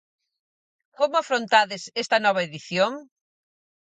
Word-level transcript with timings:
Como 0.97 1.15
afrontades 1.19 1.81
esta 2.01 2.17
nova 2.25 2.45
edición? 2.47 2.91